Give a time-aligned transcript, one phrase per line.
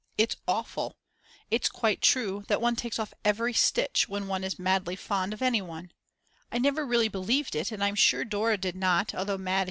[0.17, 0.95] It's awful;
[1.51, 5.31] it's quite true then that one takes off every stitch when one is madly fond
[5.31, 5.91] of anyone.
[6.51, 9.59] I never really believed it, and I'm sure Dora did not, although Mad.